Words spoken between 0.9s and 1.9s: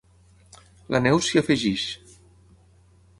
La Neus s'hi afegeix.